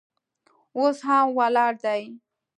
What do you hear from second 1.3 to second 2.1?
ولاړ دی.